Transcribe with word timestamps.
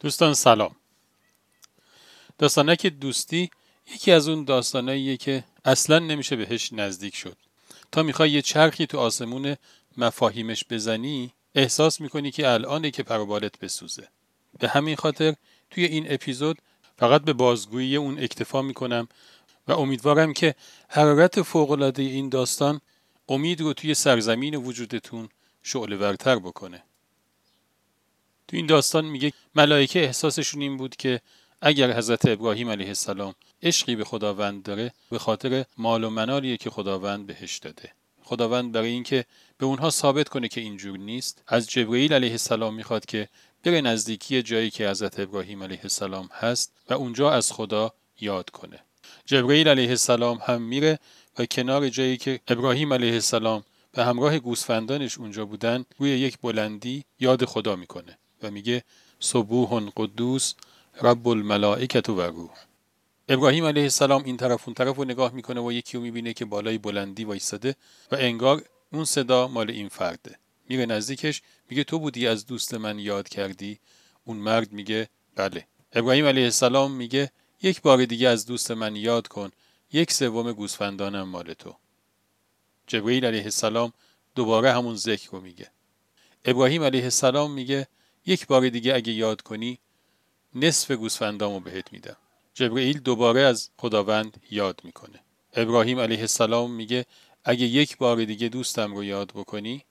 دوستان 0.00 0.34
سلام. 0.34 0.76
داستانک 2.38 2.86
دوستی 2.86 3.50
یکی 3.94 4.12
از 4.12 4.28
اون 4.28 4.44
داستاناییه 4.44 5.16
که 5.16 5.44
اصلا 5.64 5.98
نمیشه 5.98 6.36
بهش 6.36 6.72
نزدیک 6.72 7.16
شد. 7.16 7.36
تا 7.92 8.02
می‌خوای 8.02 8.30
یه 8.30 8.42
چرخی 8.42 8.86
تو 8.86 8.98
آسمون 8.98 9.56
مفاهیمش 9.96 10.64
بزنی 10.70 11.32
احساس 11.54 12.00
می‌کنی 12.00 12.30
که 12.30 12.48
الانه 12.48 12.90
که 12.90 13.02
پروبالت 13.02 13.58
بسوزه. 13.58 14.08
به 14.58 14.68
همین 14.68 14.96
خاطر 14.96 15.34
توی 15.70 15.84
این 15.84 16.12
اپیزود 16.12 16.58
فقط 16.98 17.22
به 17.22 17.32
بازگویی 17.32 17.96
اون 17.96 18.18
اکتفا 18.18 18.62
می‌کنم 18.62 19.08
و 19.68 19.72
امیدوارم 19.72 20.32
که 20.32 20.54
حرارت 20.88 21.42
فوقالعاده 21.42 22.02
این 22.02 22.28
داستان 22.28 22.80
امید 23.28 23.60
رو 23.60 23.72
توی 23.72 23.94
سرزمین 23.94 24.54
وجودتون 24.54 25.28
شعله 25.62 25.96
ورتر 25.96 26.38
بکنه. 26.38 26.82
تو 28.48 28.56
این 28.56 28.66
داستان 28.66 29.04
میگه 29.04 29.32
ملائکه 29.54 30.04
احساسشون 30.04 30.62
این 30.62 30.76
بود 30.76 30.96
که 30.96 31.20
اگر 31.60 31.92
حضرت 31.92 32.28
ابراهیم 32.28 32.70
علیه 32.70 32.88
السلام 32.88 33.34
عشقی 33.62 33.96
به 33.96 34.04
خداوند 34.04 34.62
داره 34.62 34.92
به 35.10 35.18
خاطر 35.18 35.64
مال 35.78 36.04
و 36.04 36.10
منالیه 36.10 36.56
که 36.56 36.70
خداوند 36.70 37.26
بهش 37.26 37.58
داده. 37.58 37.92
خداوند 38.22 38.72
برای 38.72 38.90
اینکه 38.90 39.24
به 39.58 39.66
اونها 39.66 39.90
ثابت 39.90 40.28
کنه 40.28 40.48
که 40.48 40.60
اینجور 40.60 40.98
نیست 40.98 41.42
از 41.46 41.70
جبرئیل 41.70 42.12
علیه 42.12 42.30
السلام 42.30 42.74
می‌خواد 42.74 43.06
که 43.06 43.28
بره 43.64 43.80
نزدیکی 43.80 44.42
جایی 44.42 44.70
که 44.70 44.88
حضرت 44.88 45.20
ابراهیم 45.20 45.62
علیه 45.62 45.80
السلام 45.82 46.28
هست 46.32 46.72
و 46.90 46.94
اونجا 46.94 47.30
از 47.30 47.52
خدا 47.52 47.92
یاد 48.20 48.50
کنه. 48.50 48.78
جبرئیل 49.26 49.68
علیه 49.68 49.88
السلام 49.88 50.38
هم 50.46 50.62
میره 50.62 50.98
و 51.38 51.46
کنار 51.46 51.88
جایی 51.88 52.16
که 52.16 52.40
ابراهیم 52.48 52.92
علیه 52.92 53.12
السلام 53.12 53.64
به 53.92 54.04
همراه 54.04 54.38
گوسفندانش 54.38 55.18
اونجا 55.18 55.44
بودن 55.44 55.84
روی 55.98 56.10
یک 56.10 56.38
بلندی 56.38 57.04
یاد 57.20 57.44
خدا 57.44 57.76
می‌کنه. 57.76 58.18
و 58.42 58.50
میگه 58.50 58.84
صبوح 59.20 59.90
قدوس 59.96 60.54
رب 61.02 61.28
الملائکت 61.28 62.08
و 62.08 62.20
روح. 62.22 62.50
ابراهیم 63.28 63.64
علیه 63.64 63.82
السلام 63.82 64.24
این 64.24 64.36
طرف 64.36 64.68
اون 64.68 64.74
طرف 64.74 64.96
رو 64.96 65.04
نگاه 65.04 65.32
می‌کنه 65.32 65.60
و 65.60 65.72
یکی 65.72 65.96
رو 65.96 66.02
می‌بینه 66.02 66.32
که 66.32 66.44
بالای 66.44 66.78
بلندی 66.78 67.24
وایستاده 67.24 67.76
و 68.12 68.16
انگار 68.18 68.62
اون 68.92 69.04
صدا 69.04 69.48
مال 69.48 69.70
این 69.70 69.88
فرده. 69.88 70.38
میره 70.68 70.86
نزدیکش 70.86 71.42
میگه 71.70 71.84
تو 71.84 71.98
بودی 71.98 72.26
از 72.26 72.46
دوست 72.46 72.74
من 72.74 72.98
یاد 72.98 73.28
کردی؟ 73.28 73.78
اون 74.24 74.36
مرد 74.36 74.72
میگه 74.72 75.08
بله. 75.34 75.66
ابراهیم 75.92 76.24
علیه 76.24 76.44
السلام 76.44 76.92
میگه 76.92 77.30
یک 77.62 77.82
بار 77.82 78.04
دیگه 78.04 78.28
از 78.28 78.46
دوست 78.46 78.70
من 78.70 78.96
یاد 78.96 79.28
کن 79.28 79.50
یک 79.92 80.12
سوم 80.12 80.52
گوسفندانم 80.52 81.28
مال 81.28 81.54
تو. 81.54 81.76
جبرئیل 82.86 83.24
علیه 83.24 83.44
السلام 83.44 83.92
دوباره 84.34 84.72
همون 84.72 84.96
ذکر 84.96 85.30
رو 85.30 85.40
میگه. 85.40 85.70
ابراهیم 86.44 86.82
علیه 86.82 87.04
السلام 87.04 87.52
میگه 87.52 87.88
یک 88.28 88.46
بار 88.46 88.68
دیگه 88.68 88.94
اگه 88.94 89.12
یاد 89.12 89.40
کنی 89.40 89.78
نصف 90.54 90.90
گوسفندامو 90.90 91.60
بهت 91.60 91.92
میدم. 91.92 92.16
جبرئیل 92.54 92.98
دوباره 92.98 93.40
از 93.40 93.70
خداوند 93.78 94.42
یاد 94.50 94.80
می‌کنه. 94.84 95.20
ابراهیم 95.54 96.00
علیه 96.00 96.20
السلام 96.20 96.70
میگه 96.70 97.06
اگه 97.44 97.66
یک 97.66 97.96
بار 97.96 98.24
دیگه 98.24 98.48
دوستم 98.48 98.94
رو 98.94 99.04
یاد 99.04 99.28
بکنی 99.28 99.84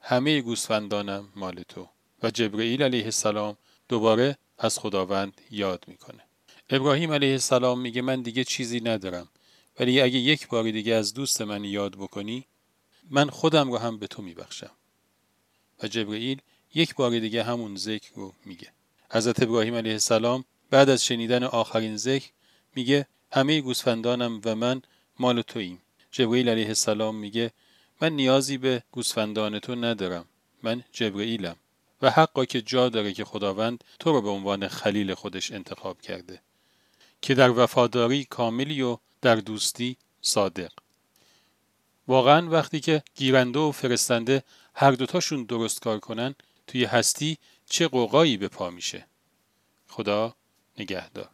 همه 0.00 0.40
گوسفندانم 0.40 1.28
مال 1.36 1.62
تو. 1.68 1.88
و 2.22 2.30
جبرئیل 2.30 2.82
علیه 2.82 3.04
السلام 3.04 3.56
دوباره 3.88 4.38
از 4.58 4.78
خداوند 4.78 5.40
یاد 5.50 5.84
می‌کنه. 5.86 6.22
ابراهیم 6.70 7.12
علیه 7.12 7.32
السلام 7.32 7.80
میگه 7.80 8.02
من 8.02 8.22
دیگه 8.22 8.44
چیزی 8.44 8.80
ندارم. 8.80 9.28
ولی 9.80 10.00
اگه 10.00 10.18
یک 10.18 10.48
بار 10.48 10.70
دیگه 10.70 10.94
از 10.94 11.14
دوست 11.14 11.42
من 11.42 11.64
یاد 11.64 11.96
بکنی 11.96 12.46
من 13.10 13.30
خودم 13.30 13.70
رو 13.70 13.78
هم 13.78 13.98
به 13.98 14.06
تو 14.06 14.22
میبخشم. 14.22 14.70
و 15.82 15.88
جبرئیل 15.88 16.40
یک 16.74 16.94
بار 16.94 17.18
دیگه 17.18 17.44
همون 17.44 17.76
ذکر 17.76 18.10
رو 18.14 18.34
میگه. 18.44 18.68
حضرت 19.12 19.42
ابراهیم 19.42 19.74
علیه 19.74 19.92
السلام 19.92 20.44
بعد 20.70 20.88
از 20.88 21.04
شنیدن 21.04 21.44
آخرین 21.44 21.96
ذکر 21.96 22.30
میگه 22.74 23.06
همه 23.32 23.60
گوسفندانم 23.60 24.40
و 24.44 24.54
من 24.54 24.82
مال 25.18 25.42
توییم. 25.42 25.82
جبرئیل 26.10 26.48
علیه 26.48 26.66
السلام 26.66 27.16
میگه 27.16 27.52
من 28.00 28.12
نیازی 28.12 28.58
به 28.58 28.82
گوسفندان 28.92 29.58
تو 29.58 29.74
ندارم 29.74 30.24
من 30.62 30.84
جبرئیلم 30.92 31.56
و 32.02 32.10
حقا 32.10 32.44
که 32.44 32.62
جا 32.62 32.88
داره 32.88 33.12
که 33.12 33.24
خداوند 33.24 33.84
تو 33.98 34.12
رو 34.12 34.22
به 34.22 34.28
عنوان 34.28 34.68
خلیل 34.68 35.14
خودش 35.14 35.52
انتخاب 35.52 36.00
کرده 36.00 36.40
که 37.22 37.34
در 37.34 37.50
وفاداری 37.50 38.24
کاملی 38.24 38.82
و 38.82 38.98
در 39.22 39.36
دوستی 39.36 39.96
صادق. 40.20 40.72
واقعا 42.08 42.50
وقتی 42.50 42.80
که 42.80 43.02
گیرنده 43.14 43.58
و 43.58 43.72
فرستنده 43.72 44.42
هر 44.74 44.90
دوتاشون 44.90 45.44
درست 45.44 45.80
کار 45.80 45.98
کنن 45.98 46.34
توی 46.70 46.84
هستی 46.84 47.38
چه 47.66 47.88
قوقایی 47.88 48.36
به 48.36 48.48
پا 48.48 48.70
میشه. 48.70 49.06
خدا 49.88 50.34
نگهدار. 50.78 51.28